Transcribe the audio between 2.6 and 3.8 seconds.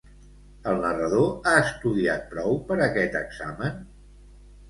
per a aquest examen?